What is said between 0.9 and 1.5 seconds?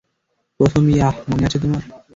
yeah, মনে